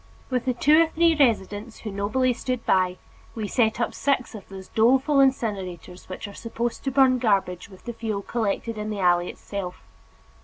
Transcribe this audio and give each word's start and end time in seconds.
With 0.31 0.45
the 0.45 0.55
two 0.55 0.81
or 0.81 0.87
three 0.87 1.13
residents 1.15 1.81
who 1.81 1.91
nobly 1.91 2.33
stood 2.33 2.65
by, 2.65 2.97
we 3.35 3.47
set 3.47 3.79
up 3.79 3.93
six 3.93 4.33
of 4.33 4.49
those 4.49 4.69
doleful 4.69 5.17
incinerators 5.19 6.09
which 6.09 6.27
are 6.27 6.33
supposed 6.33 6.83
to 6.85 6.89
burn 6.91 7.19
garbage 7.19 7.69
with 7.69 7.83
the 7.85 7.93
fuel 7.93 8.23
collected 8.23 8.79
in 8.79 8.89
the 8.89 8.99
alley 8.99 9.29
itself. 9.29 9.83